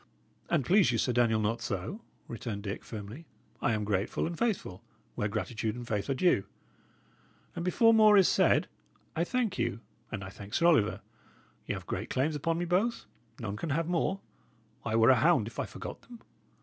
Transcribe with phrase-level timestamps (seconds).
[0.49, 3.27] "An't please you, Sir Daniel, not so," returned Dick, firmly.
[3.61, 4.81] "I am grateful and faithful,
[5.13, 6.45] where gratitude and faith are due.
[7.55, 8.67] And before more is said,
[9.15, 9.79] I thank you,
[10.11, 11.01] and I thank Sir Oliver;
[11.67, 13.05] y' have great claims upon me both
[13.39, 14.21] none can have more;
[14.83, 16.19] I were a hound if I forgot them."